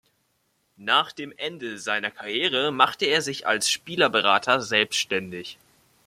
[0.77, 5.59] Nach dem Ende seiner Karriere machte er sich als Spielerberater selbstständig.